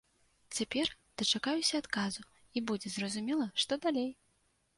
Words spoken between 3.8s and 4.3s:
далей.